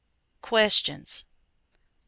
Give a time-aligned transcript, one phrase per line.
[0.41, 1.29] =Questions= 1.